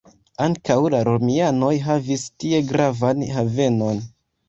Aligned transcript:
Ankaŭ 0.45 0.77
la 0.93 1.01
romianoj 1.09 1.71
havis 1.89 2.25
tie 2.45 2.65
gravan 2.75 3.25
havenon. 3.39 4.07